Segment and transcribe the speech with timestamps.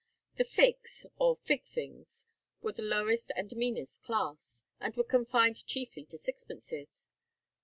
[0.37, 2.25] The figs, or fig things,
[2.63, 7.07] were the lowest and meanest class, and was confined chiefly to sixpences.